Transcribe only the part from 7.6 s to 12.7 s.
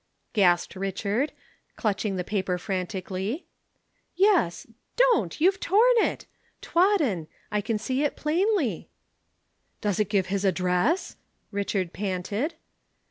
can see it plainly.' "'Does it give his address?' Richard panted.